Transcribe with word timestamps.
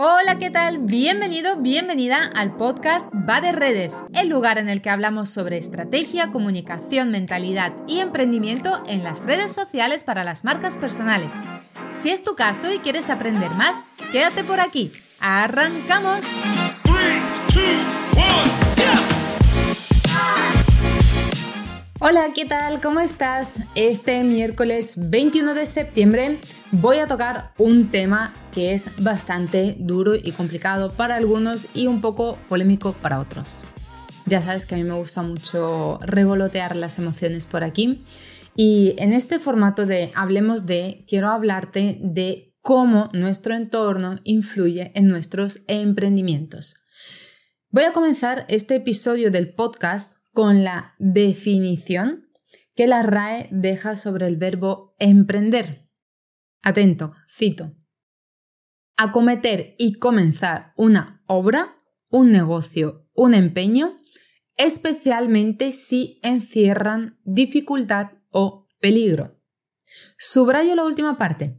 Hola, 0.00 0.38
¿qué 0.38 0.48
tal? 0.48 0.78
Bienvenido, 0.78 1.56
bienvenida 1.56 2.30
al 2.36 2.54
podcast 2.54 3.08
Va 3.28 3.40
de 3.40 3.50
Redes, 3.50 3.96
el 4.14 4.28
lugar 4.28 4.58
en 4.58 4.68
el 4.68 4.80
que 4.80 4.90
hablamos 4.90 5.28
sobre 5.28 5.58
estrategia, 5.58 6.30
comunicación, 6.30 7.10
mentalidad 7.10 7.72
y 7.88 7.98
emprendimiento 7.98 8.80
en 8.86 9.02
las 9.02 9.24
redes 9.24 9.50
sociales 9.50 10.04
para 10.04 10.22
las 10.22 10.44
marcas 10.44 10.76
personales. 10.76 11.32
Si 11.94 12.10
es 12.10 12.22
tu 12.22 12.36
caso 12.36 12.72
y 12.72 12.78
quieres 12.78 13.10
aprender 13.10 13.50
más, 13.56 13.82
quédate 14.12 14.44
por 14.44 14.60
aquí. 14.60 14.92
¡Arrancamos! 15.18 16.24
Hola, 21.98 22.28
¿qué 22.32 22.44
tal? 22.44 22.80
¿Cómo 22.80 23.00
estás? 23.00 23.62
Este 23.74 24.22
miércoles 24.22 24.94
21 24.96 25.54
de 25.54 25.66
septiembre 25.66 26.38
voy 26.70 26.98
a 26.98 27.06
tocar 27.06 27.52
un 27.58 27.90
tema 27.90 28.34
que 28.52 28.74
es 28.74 28.90
bastante 29.02 29.76
duro 29.78 30.14
y 30.14 30.32
complicado 30.32 30.92
para 30.92 31.16
algunos 31.16 31.68
y 31.74 31.86
un 31.86 32.00
poco 32.00 32.38
polémico 32.48 32.92
para 32.92 33.20
otros. 33.20 33.64
Ya 34.26 34.42
sabes 34.42 34.66
que 34.66 34.74
a 34.74 34.78
mí 34.78 34.84
me 34.84 34.94
gusta 34.94 35.22
mucho 35.22 35.98
revolotear 36.02 36.76
las 36.76 36.98
emociones 36.98 37.46
por 37.46 37.64
aquí 37.64 38.04
y 38.54 38.94
en 38.98 39.12
este 39.12 39.38
formato 39.38 39.86
de 39.86 40.12
Hablemos 40.14 40.66
de, 40.66 41.04
quiero 41.08 41.28
hablarte 41.28 41.98
de 42.02 42.54
cómo 42.60 43.08
nuestro 43.14 43.54
entorno 43.54 44.16
influye 44.24 44.92
en 44.94 45.08
nuestros 45.08 45.62
emprendimientos. 45.68 46.76
Voy 47.70 47.84
a 47.84 47.92
comenzar 47.92 48.44
este 48.48 48.76
episodio 48.76 49.30
del 49.30 49.54
podcast 49.54 50.16
con 50.32 50.64
la 50.64 50.94
definición 50.98 52.28
que 52.74 52.86
la 52.86 53.02
RAE 53.02 53.48
deja 53.50 53.96
sobre 53.96 54.26
el 54.26 54.36
verbo 54.36 54.94
emprender. 54.98 55.87
Atento, 56.68 57.14
cito. 57.34 57.74
Acometer 58.98 59.74
y 59.78 59.94
comenzar 59.94 60.74
una 60.76 61.24
obra, 61.26 61.74
un 62.10 62.30
negocio, 62.30 63.08
un 63.14 63.32
empeño, 63.32 64.02
especialmente 64.58 65.72
si 65.72 66.20
encierran 66.22 67.20
dificultad 67.24 68.08
o 68.28 68.68
peligro. 68.80 69.40
Subrayo 70.18 70.74
la 70.74 70.84
última 70.84 71.16
parte, 71.16 71.58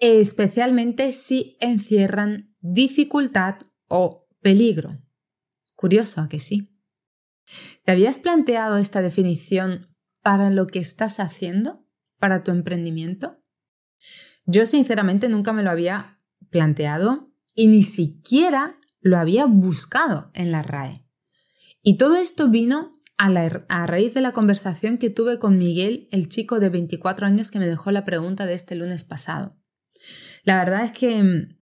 especialmente 0.00 1.12
si 1.12 1.56
encierran 1.60 2.52
dificultad 2.58 3.54
o 3.86 4.26
peligro. 4.40 5.00
Curioso, 5.76 6.22
¿a 6.22 6.28
que 6.28 6.40
sí? 6.40 6.76
¿Te 7.84 7.92
habías 7.92 8.18
planteado 8.18 8.78
esta 8.78 9.00
definición 9.00 9.94
para 10.22 10.50
lo 10.50 10.66
que 10.66 10.80
estás 10.80 11.20
haciendo, 11.20 11.86
para 12.18 12.42
tu 12.42 12.50
emprendimiento? 12.50 13.39
Yo 14.52 14.66
sinceramente 14.66 15.28
nunca 15.28 15.52
me 15.52 15.62
lo 15.62 15.70
había 15.70 16.18
planteado 16.50 17.30
y 17.54 17.68
ni 17.68 17.84
siquiera 17.84 18.80
lo 19.00 19.16
había 19.16 19.46
buscado 19.46 20.32
en 20.34 20.50
la 20.50 20.62
RAE. 20.62 21.06
Y 21.82 21.98
todo 21.98 22.16
esto 22.16 22.50
vino 22.50 23.00
a, 23.16 23.86
raíz 23.86 24.12
de 24.12 24.20
la 24.20 24.32
conversación 24.32 24.98
que 24.98 25.08
tuve 25.08 25.38
con 25.38 25.56
Miguel, 25.56 26.08
el 26.10 26.28
chico 26.28 26.58
de 26.58 26.68
24 26.68 27.28
años 27.28 27.52
que 27.52 27.60
me 27.60 27.68
dejó 27.68 27.92
la 27.92 28.04
pregunta 28.04 28.46
de 28.46 28.54
este 28.54 28.74
lunes 28.74 29.04
pasado. 29.04 29.56
La 30.42 30.58
verdad 30.58 30.84
es 30.84 30.92
que 30.92 31.22
mm, 31.22 31.58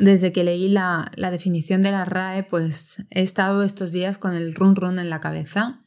desde 0.00 0.32
que 0.32 0.42
leí 0.42 0.68
la, 0.68 1.12
definición 1.30 1.82
de 1.82 1.92
la 1.92 2.04
RAE, 2.04 2.42
pues 2.42 3.04
he 3.10 3.22
estado 3.22 3.62
estos 3.62 3.92
días 3.92 4.18
con 4.18 4.34
el 4.34 4.52
run 4.52 4.74
run 4.74 4.98
en 4.98 5.10
la 5.10 5.20
cabeza 5.20 5.84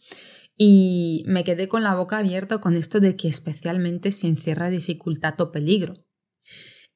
y 0.56 1.26
me 1.28 1.44
quedé 1.44 1.68
con 1.68 1.84
la 1.84 1.96
boca 1.96 2.20
abierta 2.20 2.60
con 2.60 2.78
esto 2.78 3.02
de 3.02 3.18
que 3.18 3.28
especialmente 3.28 4.12
se 4.12 4.28
encierra 4.28 4.70
dificultad 4.70 5.40
o 5.42 5.52
peligro. 5.52 5.96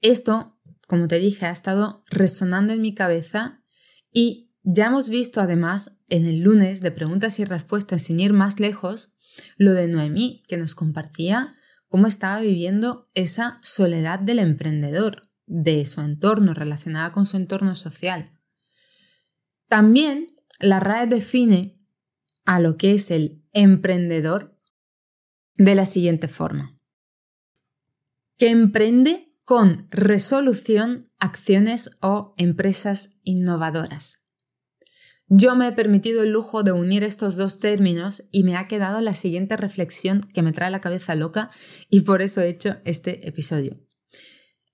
Esto, 0.02 0.60
como 0.88 1.08
te 1.08 1.20
dije, 1.20 1.46
ha 1.46 1.52
estado 1.52 2.04
resonando 2.10 2.74
en 2.74 2.82
mi 2.82 2.94
cabeza 2.94 3.64
y 4.12 4.52
ya 4.64 4.88
hemos 4.88 5.10
visto 5.10 5.42
además 5.42 5.98
en 6.08 6.26
el 6.26 6.40
lunes 6.40 6.82
de 6.82 6.92
preguntas 6.92 7.40
y 7.40 7.46
respuestas 7.46 8.04
sin 8.04 8.20
ir 8.20 8.34
más 8.34 8.60
lejos 8.60 9.14
lo 9.58 9.74
de 9.74 9.88
Noemí, 9.88 10.44
que 10.48 10.58
nos 10.58 10.76
compartía 10.76 11.56
cómo 11.88 12.08
estaba 12.08 12.40
viviendo 12.40 13.10
esa 13.14 13.60
soledad 13.62 14.20
del 14.20 14.40
emprendedor 14.40 15.30
de 15.46 15.86
su 15.86 16.02
entorno, 16.02 16.54
relacionada 16.54 17.12
con 17.12 17.26
su 17.26 17.38
entorno 17.38 17.76
social. 17.76 18.40
También 19.68 20.36
la 20.60 20.80
RAE 20.80 21.08
define 21.08 21.80
a 22.46 22.60
lo 22.60 22.78
que 22.78 22.94
es 22.94 23.12
el 23.12 23.44
emprendedor 23.52 24.60
de 25.56 25.76
la 25.76 25.86
siguiente 25.86 26.28
forma. 26.28 26.80
Que 28.38 28.50
emprende 28.50 29.33
con 29.46 29.88
resolución 29.92 31.10
acciones 31.20 31.92
o 32.02 32.34
empresas 32.38 33.16
innovadoras. 33.24 34.24
Yo 35.28 35.56
me 35.56 35.68
he 35.68 35.72
permitido 35.72 36.22
el 36.22 36.32
lujo 36.32 36.64
de 36.64 36.74
unir 36.74 37.04
estos 37.04 37.36
dos 37.36 37.60
términos 37.60 38.24
y 38.32 38.44
me 38.44 38.56
ha 38.56 38.68
quedado 38.68 39.02
la 39.02 39.14
siguiente 39.14 39.58
reflexión 39.58 40.22
que 40.34 40.42
me 40.42 40.52
trae 40.52 40.70
la 40.70 40.82
cabeza 40.82 41.16
loca 41.16 41.50
y 41.90 42.02
por 42.02 42.22
eso 42.22 42.42
he 42.42 42.50
hecho 42.50 42.78
este 42.84 43.28
episodio. 43.28 43.80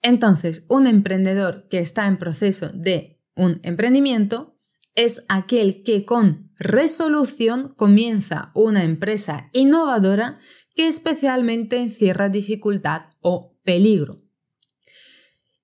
Entonces, 0.01 0.65
un 0.67 0.87
emprendedor 0.87 1.67
que 1.69 1.79
está 1.79 2.07
en 2.07 2.17
proceso 2.17 2.69
de 2.73 3.21
un 3.35 3.59
emprendimiento 3.63 4.57
es 4.95 5.23
aquel 5.29 5.83
que 5.83 6.03
con 6.03 6.51
resolución 6.57 7.73
comienza 7.77 8.51
una 8.53 8.83
empresa 8.83 9.49
innovadora 9.53 10.39
que 10.75 10.87
especialmente 10.87 11.77
encierra 11.77 12.29
dificultad 12.29 13.03
o 13.21 13.57
peligro. 13.63 14.28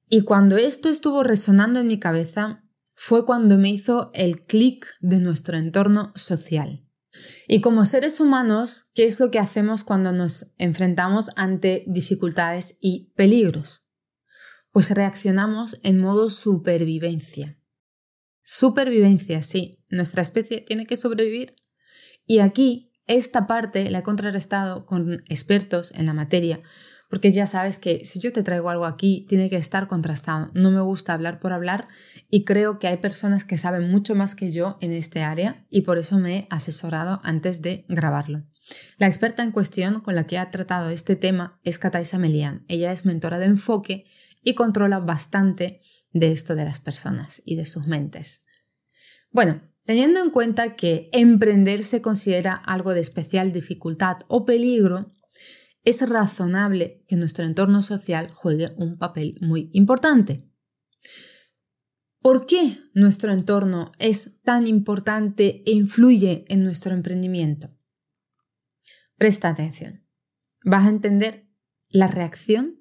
Y 0.07 0.21
cuando 0.21 0.57
esto 0.57 0.89
estuvo 0.89 1.23
resonando 1.23 1.79
en 1.79 1.87
mi 1.87 1.99
cabeza, 1.99 2.63
fue 2.95 3.25
cuando 3.25 3.57
me 3.57 3.69
hizo 3.69 4.11
el 4.13 4.41
clic 4.41 4.87
de 5.01 5.19
nuestro 5.19 5.57
entorno 5.57 6.11
social. 6.15 6.85
Y 7.47 7.61
como 7.61 7.85
seres 7.85 8.19
humanos, 8.19 8.85
¿qué 8.93 9.05
es 9.05 9.19
lo 9.19 9.31
que 9.31 9.39
hacemos 9.39 9.83
cuando 9.83 10.11
nos 10.11 10.53
enfrentamos 10.57 11.29
ante 11.35 11.83
dificultades 11.87 12.77
y 12.81 13.11
peligros? 13.15 13.85
pues 14.75 14.91
reaccionamos 14.91 15.79
en 15.83 16.01
modo 16.01 16.29
supervivencia. 16.29 17.57
Supervivencia, 18.43 19.41
sí, 19.41 19.81
nuestra 19.87 20.21
especie 20.21 20.59
tiene 20.59 20.85
que 20.85 20.97
sobrevivir. 20.97 21.55
Y 22.25 22.39
aquí, 22.39 22.91
esta 23.07 23.47
parte 23.47 23.89
la 23.89 23.99
he 23.99 24.03
contrarrestado 24.03 24.85
con 24.85 25.23
expertos 25.29 25.93
en 25.95 26.07
la 26.07 26.13
materia, 26.13 26.61
porque 27.09 27.31
ya 27.31 27.45
sabes 27.45 27.79
que 27.79 28.03
si 28.05 28.19
yo 28.19 28.31
te 28.31 28.43
traigo 28.43 28.69
algo 28.69 28.85
aquí, 28.85 29.25
tiene 29.29 29.49
que 29.49 29.57
estar 29.57 29.87
contrastado. 29.87 30.47
No 30.53 30.71
me 30.71 30.81
gusta 30.81 31.13
hablar 31.13 31.39
por 31.39 31.53
hablar 31.53 31.87
y 32.29 32.43
creo 32.43 32.79
que 32.79 32.87
hay 32.87 32.97
personas 32.97 33.43
que 33.43 33.57
saben 33.57 33.89
mucho 33.89 34.15
más 34.15 34.35
que 34.35 34.51
yo 34.51 34.77
en 34.81 34.91
este 34.91 35.21
área 35.21 35.65
y 35.69 35.81
por 35.81 35.97
eso 35.97 36.17
me 36.17 36.37
he 36.37 36.47
asesorado 36.49 37.21
antes 37.23 37.61
de 37.61 37.85
grabarlo. 37.87 38.43
La 38.97 39.07
experta 39.07 39.43
en 39.43 39.51
cuestión 39.51 40.01
con 40.01 40.15
la 40.15 40.25
que 40.25 40.37
ha 40.37 40.51
tratado 40.51 40.89
este 40.89 41.15
tema 41.15 41.59
es 41.63 41.77
Kataisa 41.77 42.17
Melian. 42.17 42.65
Ella 42.67 42.91
es 42.91 43.05
mentora 43.05 43.39
de 43.39 43.45
enfoque 43.45 44.05
y 44.41 44.55
controla 44.55 44.99
bastante 44.99 45.81
de 46.11 46.31
esto 46.31 46.55
de 46.55 46.65
las 46.65 46.79
personas 46.79 47.41
y 47.45 47.55
de 47.55 47.65
sus 47.65 47.87
mentes. 47.87 48.41
Bueno, 49.31 49.61
teniendo 49.83 50.21
en 50.21 50.29
cuenta 50.29 50.75
que 50.75 51.09
emprender 51.11 51.83
se 51.83 52.01
considera 52.01 52.53
algo 52.53 52.93
de 52.93 53.01
especial 53.01 53.51
dificultad 53.51 54.19
o 54.27 54.45
peligro, 54.45 55.11
es 55.85 56.07
razonable 56.07 57.05
que 57.07 57.15
nuestro 57.15 57.45
entorno 57.45 57.81
social 57.81 58.31
juegue 58.31 58.73
un 58.75 58.97
papel 58.97 59.37
muy 59.39 59.69
importante. 59.71 60.49
¿Por 62.19 62.47
qué 62.47 62.79
nuestro 62.95 63.31
entorno 63.31 63.91
es 63.99 64.41
tan 64.41 64.65
importante 64.65 65.61
e 65.67 65.71
influye 65.71 66.43
en 66.47 66.63
nuestro 66.63 66.93
emprendimiento? 66.93 67.69
Presta 69.15 69.49
atención. 69.49 70.03
Vas 70.63 70.87
a 70.87 70.89
entender 70.89 71.47
la 71.87 72.07
reacción 72.07 72.79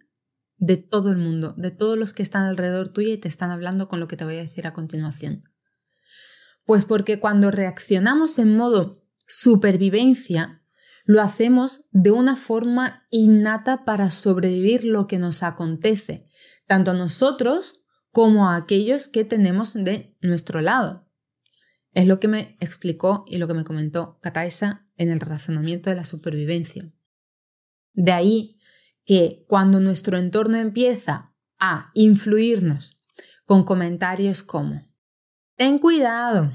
de 0.56 0.78
todo 0.78 1.10
el 1.10 1.18
mundo, 1.18 1.54
de 1.58 1.70
todos 1.70 1.98
los 1.98 2.14
que 2.14 2.22
están 2.22 2.44
alrededor 2.46 2.88
tuya 2.88 3.12
y 3.12 3.18
te 3.18 3.28
están 3.28 3.50
hablando 3.50 3.86
con 3.86 4.00
lo 4.00 4.08
que 4.08 4.16
te 4.16 4.24
voy 4.24 4.36
a 4.36 4.42
decir 4.42 4.66
a 4.66 4.72
continuación. 4.72 5.42
Pues 6.64 6.86
porque 6.86 7.20
cuando 7.20 7.50
reaccionamos 7.50 8.38
en 8.38 8.56
modo 8.56 9.04
supervivencia, 9.26 10.63
lo 11.04 11.20
hacemos 11.20 11.84
de 11.92 12.10
una 12.10 12.34
forma 12.34 13.06
innata 13.10 13.84
para 13.84 14.10
sobrevivir 14.10 14.84
lo 14.84 15.06
que 15.06 15.18
nos 15.18 15.42
acontece, 15.42 16.26
tanto 16.66 16.92
a 16.92 16.94
nosotros 16.94 17.82
como 18.10 18.48
a 18.48 18.56
aquellos 18.56 19.08
que 19.08 19.24
tenemos 19.24 19.74
de 19.74 20.16
nuestro 20.20 20.60
lado. 20.60 21.08
Es 21.92 22.06
lo 22.06 22.20
que 22.20 22.28
me 22.28 22.56
explicó 22.60 23.24
y 23.28 23.38
lo 23.38 23.46
que 23.46 23.54
me 23.54 23.64
comentó 23.64 24.18
Kataisa 24.20 24.84
en 24.96 25.10
el 25.10 25.20
razonamiento 25.20 25.90
de 25.90 25.96
la 25.96 26.04
supervivencia. 26.04 26.90
De 27.92 28.12
ahí 28.12 28.58
que 29.04 29.44
cuando 29.46 29.80
nuestro 29.80 30.16
entorno 30.16 30.56
empieza 30.56 31.34
a 31.58 31.90
influirnos 31.94 33.00
con 33.44 33.64
comentarios 33.64 34.42
como, 34.42 34.90
ten 35.56 35.78
cuidado, 35.78 36.52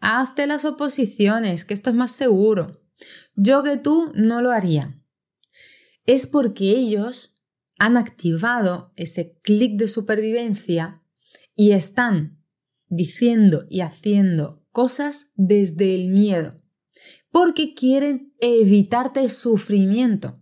hazte 0.00 0.46
las 0.46 0.64
oposiciones, 0.64 1.64
que 1.64 1.74
esto 1.74 1.90
es 1.90 1.96
más 1.96 2.10
seguro, 2.10 2.85
yo 3.34 3.62
que 3.62 3.76
tú 3.76 4.12
no 4.14 4.42
lo 4.42 4.50
haría, 4.50 5.00
es 6.04 6.26
porque 6.26 6.70
ellos 6.70 7.34
han 7.78 7.96
activado 7.96 8.92
ese 8.96 9.32
clic 9.42 9.78
de 9.78 9.88
supervivencia 9.88 11.02
y 11.54 11.72
están 11.72 12.42
diciendo 12.88 13.66
y 13.68 13.80
haciendo 13.80 14.64
cosas 14.70 15.30
desde 15.34 15.94
el 15.94 16.08
miedo, 16.08 16.62
porque 17.30 17.74
quieren 17.74 18.34
evitarte 18.40 19.28
sufrimiento. 19.28 20.40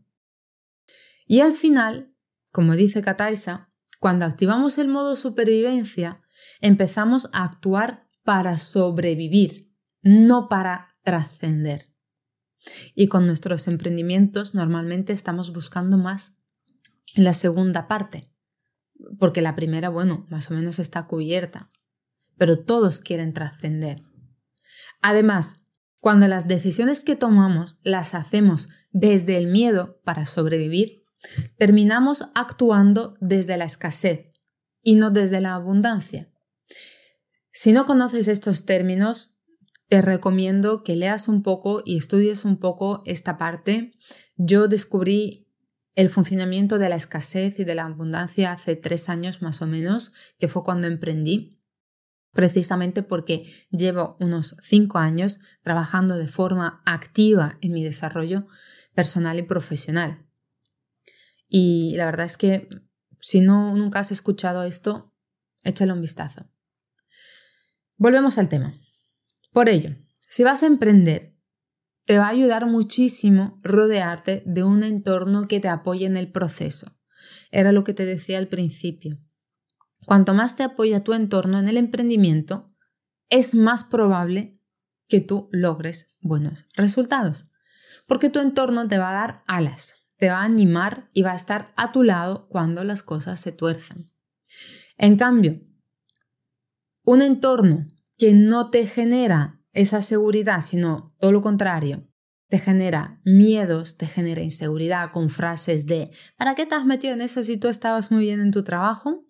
Y 1.26 1.40
al 1.40 1.52
final, 1.52 2.14
como 2.50 2.76
dice 2.76 3.02
Kataisa, 3.02 3.72
cuando 4.00 4.26
activamos 4.26 4.78
el 4.78 4.88
modo 4.88 5.16
supervivencia, 5.16 6.20
empezamos 6.60 7.30
a 7.32 7.44
actuar 7.44 8.06
para 8.22 8.58
sobrevivir, 8.58 9.72
no 10.02 10.48
para 10.48 10.96
trascender. 11.02 11.93
Y 12.94 13.08
con 13.08 13.26
nuestros 13.26 13.68
emprendimientos 13.68 14.54
normalmente 14.54 15.12
estamos 15.12 15.52
buscando 15.52 15.98
más 15.98 16.36
la 17.16 17.34
segunda 17.34 17.86
parte, 17.86 18.30
porque 19.18 19.42
la 19.42 19.54
primera, 19.54 19.88
bueno, 19.88 20.26
más 20.30 20.50
o 20.50 20.54
menos 20.54 20.78
está 20.78 21.06
cubierta, 21.06 21.70
pero 22.36 22.58
todos 22.64 23.00
quieren 23.00 23.32
trascender. 23.32 24.02
Además, 25.02 25.56
cuando 26.00 26.28
las 26.28 26.48
decisiones 26.48 27.02
que 27.02 27.16
tomamos 27.16 27.78
las 27.82 28.14
hacemos 28.14 28.68
desde 28.90 29.36
el 29.36 29.46
miedo 29.46 30.00
para 30.04 30.26
sobrevivir, 30.26 31.04
terminamos 31.56 32.26
actuando 32.34 33.14
desde 33.20 33.56
la 33.56 33.64
escasez 33.64 34.32
y 34.82 34.96
no 34.96 35.10
desde 35.10 35.40
la 35.40 35.54
abundancia. 35.54 36.30
Si 37.52 37.72
no 37.72 37.86
conoces 37.86 38.28
estos 38.28 38.64
términos, 38.64 39.33
te 39.88 40.00
recomiendo 40.00 40.82
que 40.82 40.96
leas 40.96 41.28
un 41.28 41.42
poco 41.42 41.82
y 41.84 41.96
estudies 41.96 42.44
un 42.44 42.58
poco 42.58 43.02
esta 43.04 43.38
parte. 43.38 43.92
Yo 44.36 44.68
descubrí 44.68 45.44
el 45.94 46.08
funcionamiento 46.08 46.78
de 46.78 46.88
la 46.88 46.96
escasez 46.96 47.58
y 47.58 47.64
de 47.64 47.74
la 47.74 47.84
abundancia 47.84 48.52
hace 48.52 48.76
tres 48.76 49.08
años 49.08 49.42
más 49.42 49.62
o 49.62 49.66
menos, 49.66 50.12
que 50.38 50.48
fue 50.48 50.64
cuando 50.64 50.86
emprendí, 50.86 51.62
precisamente 52.32 53.02
porque 53.02 53.52
llevo 53.70 54.16
unos 54.18 54.56
cinco 54.62 54.98
años 54.98 55.38
trabajando 55.62 56.16
de 56.16 56.26
forma 56.26 56.82
activa 56.84 57.58
en 57.60 57.72
mi 57.72 57.84
desarrollo 57.84 58.46
personal 58.94 59.38
y 59.38 59.42
profesional. 59.42 60.26
Y 61.48 61.94
la 61.96 62.06
verdad 62.06 62.26
es 62.26 62.36
que 62.36 62.68
si 63.20 63.40
no 63.40 63.74
nunca 63.76 64.00
has 64.00 64.10
escuchado 64.10 64.64
esto, 64.64 65.14
échale 65.62 65.92
un 65.92 66.00
vistazo. 66.00 66.50
Volvemos 67.96 68.38
al 68.38 68.48
tema. 68.48 68.83
Por 69.54 69.68
ello, 69.68 69.94
si 70.28 70.42
vas 70.42 70.64
a 70.64 70.66
emprender, 70.66 71.38
te 72.06 72.18
va 72.18 72.26
a 72.26 72.30
ayudar 72.30 72.66
muchísimo 72.66 73.60
rodearte 73.62 74.42
de 74.46 74.64
un 74.64 74.82
entorno 74.82 75.46
que 75.46 75.60
te 75.60 75.68
apoye 75.68 76.06
en 76.06 76.16
el 76.16 76.32
proceso. 76.32 76.98
Era 77.52 77.70
lo 77.70 77.84
que 77.84 77.94
te 77.94 78.04
decía 78.04 78.38
al 78.38 78.48
principio. 78.48 79.16
Cuanto 80.06 80.34
más 80.34 80.56
te 80.56 80.64
apoya 80.64 81.04
tu 81.04 81.12
entorno 81.12 81.60
en 81.60 81.68
el 81.68 81.76
emprendimiento, 81.76 82.74
es 83.30 83.54
más 83.54 83.84
probable 83.84 84.60
que 85.06 85.20
tú 85.20 85.48
logres 85.52 86.16
buenos 86.20 86.66
resultados. 86.74 87.48
Porque 88.08 88.30
tu 88.30 88.40
entorno 88.40 88.88
te 88.88 88.98
va 88.98 89.10
a 89.10 89.20
dar 89.20 89.44
alas, 89.46 89.94
te 90.16 90.30
va 90.30 90.40
a 90.40 90.44
animar 90.44 91.08
y 91.14 91.22
va 91.22 91.30
a 91.30 91.36
estar 91.36 91.72
a 91.76 91.92
tu 91.92 92.02
lado 92.02 92.48
cuando 92.48 92.82
las 92.82 93.04
cosas 93.04 93.38
se 93.38 93.52
tuerzan. 93.52 94.10
En 94.98 95.16
cambio, 95.16 95.60
un 97.04 97.22
entorno 97.22 97.93
que 98.16 98.32
no 98.32 98.70
te 98.70 98.86
genera 98.86 99.60
esa 99.72 100.02
seguridad, 100.02 100.60
sino 100.60 101.14
todo 101.18 101.32
lo 101.32 101.42
contrario, 101.42 102.08
te 102.48 102.58
genera 102.58 103.20
miedos, 103.24 103.96
te 103.96 104.06
genera 104.06 104.42
inseguridad 104.42 105.10
con 105.10 105.30
frases 105.30 105.86
de 105.86 106.12
¿para 106.36 106.54
qué 106.54 106.66
te 106.66 106.74
has 106.74 106.84
metido 106.84 107.14
en 107.14 107.20
eso 107.20 107.42
si 107.42 107.56
tú 107.56 107.68
estabas 107.68 108.10
muy 108.10 108.24
bien 108.24 108.40
en 108.40 108.52
tu 108.52 108.62
trabajo? 108.62 109.26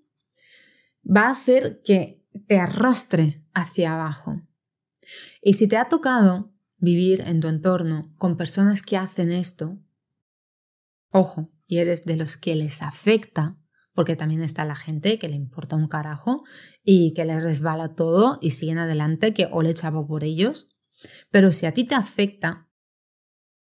Va 1.04 1.28
a 1.28 1.30
hacer 1.30 1.80
que 1.84 2.22
te 2.46 2.58
arrastre 2.58 3.44
hacia 3.54 3.94
abajo. 3.94 4.42
Y 5.40 5.54
si 5.54 5.68
te 5.68 5.76
ha 5.76 5.88
tocado 5.88 6.52
vivir 6.76 7.22
en 7.22 7.40
tu 7.40 7.48
entorno 7.48 8.12
con 8.18 8.36
personas 8.36 8.82
que 8.82 8.96
hacen 8.96 9.32
esto, 9.32 9.78
ojo, 11.10 11.50
y 11.66 11.78
eres 11.78 12.04
de 12.04 12.16
los 12.16 12.36
que 12.36 12.54
les 12.56 12.82
afecta, 12.82 13.58
porque 13.94 14.16
también 14.16 14.42
está 14.42 14.64
la 14.64 14.76
gente 14.76 15.18
que 15.18 15.28
le 15.28 15.36
importa 15.36 15.76
un 15.76 15.88
carajo 15.88 16.44
y 16.82 17.14
que 17.14 17.24
les 17.24 17.42
resbala 17.42 17.94
todo 17.94 18.38
y 18.42 18.50
siguen 18.50 18.78
adelante, 18.78 19.32
que 19.32 19.48
o 19.50 19.62
le 19.62 19.70
echaba 19.70 20.06
por 20.06 20.24
ellos. 20.24 20.68
Pero 21.30 21.52
si 21.52 21.66
a 21.66 21.72
ti 21.72 21.84
te 21.84 21.94
afecta, 21.94 22.68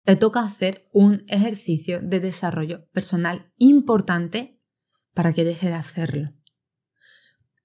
te 0.05 0.17
toca 0.17 0.41
hacer 0.41 0.87
un 0.93 1.25
ejercicio 1.29 2.00
de 2.00 2.21
desarrollo 2.21 2.88
personal 2.91 3.53
importante 3.59 4.59
para 5.12 5.32
que 5.32 5.44
deje 5.44 5.69
de 5.69 5.75
hacerlo. 5.75 6.35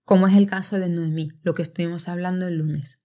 Como 0.04 0.28
es 0.28 0.36
el 0.36 0.48
caso 0.48 0.80
de 0.80 0.90
Noemí, 0.90 1.30
lo 1.44 1.54
que 1.54 1.62
estuvimos 1.62 2.08
hablando 2.08 2.48
el 2.48 2.58
lunes. 2.58 3.02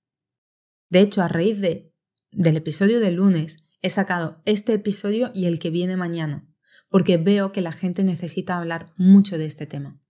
De 0.88 1.00
hecho, 1.00 1.22
a 1.22 1.28
raíz 1.28 1.60
de, 1.60 1.92
del 2.30 2.56
episodio 2.56 3.00
del 3.00 3.16
lunes, 3.16 3.64
he 3.82 3.90
sacado 3.90 4.42
este 4.46 4.72
episodio 4.72 5.30
y 5.34 5.46
el 5.46 5.58
que 5.58 5.70
viene 5.70 5.96
mañana, 5.96 6.48
porque 6.94 7.16
veo 7.16 7.50
que 7.50 7.60
la 7.60 7.72
gente 7.72 8.04
necesita 8.04 8.56
hablar 8.56 8.94
mucho 8.96 9.36
de 9.36 9.46
este 9.46 9.66
tema. 9.66 10.00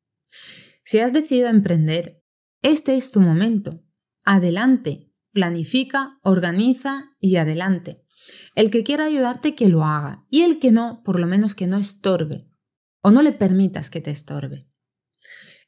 Si 0.84 0.98
has 0.98 1.14
decidido 1.14 1.48
emprender, 1.48 2.22
este 2.60 2.96
es 2.96 3.10
tu 3.10 3.22
momento. 3.22 3.82
Adelante, 4.22 5.10
planifica, 5.32 6.18
organiza 6.22 7.16
y 7.20 7.36
adelante. 7.36 8.04
El 8.54 8.70
que 8.70 8.84
quiera 8.84 9.06
ayudarte, 9.06 9.54
que 9.54 9.70
lo 9.70 9.82
haga. 9.82 10.26
Y 10.28 10.42
el 10.42 10.58
que 10.58 10.72
no, 10.72 11.00
por 11.06 11.18
lo 11.18 11.26
menos 11.26 11.54
que 11.54 11.66
no 11.66 11.78
estorbe. 11.78 12.50
O 13.00 13.10
no 13.10 13.22
le 13.22 13.32
permitas 13.32 13.88
que 13.88 14.02
te 14.02 14.10
estorbe. 14.10 14.68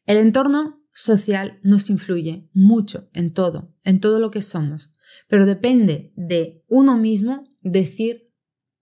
El 0.04 0.18
entorno 0.18 0.86
social 0.92 1.60
nos 1.62 1.88
influye 1.88 2.50
mucho 2.52 3.08
en 3.14 3.32
todo, 3.32 3.74
en 3.84 4.00
todo 4.00 4.20
lo 4.20 4.30
que 4.30 4.42
somos. 4.42 4.92
Pero 5.28 5.46
depende 5.46 6.12
de 6.14 6.62
uno 6.68 6.98
mismo 6.98 7.48
decir 7.62 8.34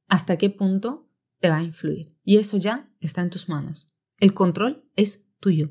hasta 0.08 0.36
qué 0.36 0.50
punto 0.50 1.08
te 1.38 1.48
va 1.48 1.58
a 1.58 1.62
influir. 1.62 2.13
Y 2.25 2.38
eso 2.38 2.56
ya 2.56 2.91
está 3.00 3.21
en 3.21 3.31
tus 3.31 3.49
manos. 3.49 3.91
El 4.19 4.35
control 4.35 4.88
es 4.97 5.26
tuyo. 5.41 5.71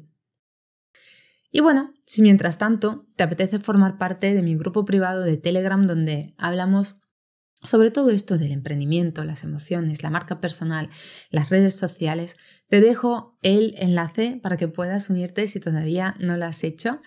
Y 1.51 1.61
bueno, 1.61 1.93
si 2.05 2.21
mientras 2.21 2.57
tanto 2.57 3.07
te 3.15 3.23
apetece 3.23 3.59
formar 3.59 3.97
parte 3.97 4.33
de 4.33 4.41
mi 4.41 4.55
grupo 4.55 4.85
privado 4.85 5.21
de 5.21 5.37
Telegram 5.37 5.85
donde 5.85 6.33
hablamos 6.37 6.99
sobre 7.63 7.91
todo 7.91 8.09
esto 8.09 8.37
del 8.37 8.51
emprendimiento, 8.51 9.23
las 9.23 9.43
emociones, 9.43 10.03
la 10.03 10.09
marca 10.09 10.41
personal, 10.41 10.89
las 11.29 11.49
redes 11.49 11.75
sociales, 11.75 12.35
te 12.67 12.81
dejo 12.81 13.37
el 13.41 13.75
enlace 13.77 14.37
para 14.43 14.57
que 14.57 14.67
puedas 14.67 15.09
unirte 15.09 15.47
si 15.47 15.61
todavía 15.61 16.15
no 16.19 16.35
lo 16.35 16.45
has 16.45 16.63
hecho. 16.65 17.01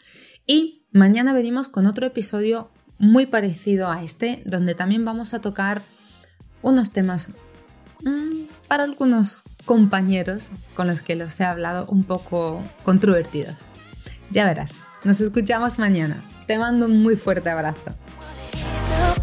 Y 0.46 0.86
mañana 0.92 1.34
venimos 1.34 1.68
con 1.68 1.84
otro 1.86 2.06
episodio 2.06 2.70
muy 2.98 3.26
parecido 3.26 3.90
a 3.90 4.02
este, 4.02 4.42
donde 4.46 4.74
también 4.74 5.04
vamos 5.04 5.34
a 5.34 5.42
tocar 5.42 5.82
unos 6.62 6.90
temas 6.92 7.32
Mm, 8.02 8.25
para 8.66 8.84
algunos 8.84 9.44
compañeros 9.64 10.50
con 10.74 10.86
los 10.86 11.02
que 11.02 11.16
los 11.16 11.38
he 11.40 11.44
hablado 11.44 11.86
un 11.86 12.04
poco 12.04 12.62
controvertidos. 12.84 13.56
Ya 14.30 14.44
verás, 14.44 14.76
nos 15.04 15.20
escuchamos 15.20 15.78
mañana. 15.78 16.22
Te 16.46 16.58
mando 16.58 16.86
un 16.86 17.02
muy 17.02 17.16
fuerte 17.16 17.50
abrazo. 17.50 17.94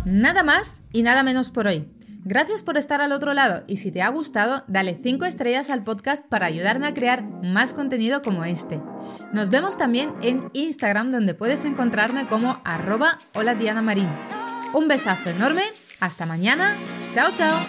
Nada 0.05 0.43
más 0.43 0.81
y 0.91 1.03
nada 1.03 1.23
menos 1.23 1.49
por 1.51 1.67
hoy. 1.67 1.87
Gracias 2.25 2.63
por 2.63 2.77
estar 2.77 3.01
al 3.01 3.11
otro 3.11 3.33
lado 3.33 3.63
y 3.67 3.77
si 3.77 3.91
te 3.91 4.01
ha 4.01 4.07
gustado, 4.07 4.63
dale 4.67 4.97
5 5.01 5.25
estrellas 5.25 5.69
al 5.69 5.83
podcast 5.83 6.25
para 6.25 6.45
ayudarme 6.45 6.87
a 6.87 6.93
crear 6.93 7.21
más 7.43 7.73
contenido 7.73 8.21
como 8.21 8.45
este. 8.45 8.79
Nos 9.33 9.49
vemos 9.49 9.77
también 9.77 10.13
en 10.21 10.49
Instagram 10.53 11.11
donde 11.11 11.33
puedes 11.33 11.65
encontrarme 11.65 12.25
como 12.27 12.61
arroba 12.63 13.19
hola. 13.33 13.57
Un 14.73 14.87
besazo 14.87 15.31
enorme, 15.31 15.63
hasta 15.99 16.25
mañana, 16.25 16.75
chao 17.13 17.29
chao. 17.35 17.59